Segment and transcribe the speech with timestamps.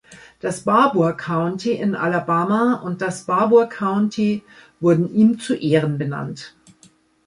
[0.39, 4.43] Das Barbour County in Alabama und das Barbour County
[4.79, 6.55] wurden ihm zu Ehren benannt.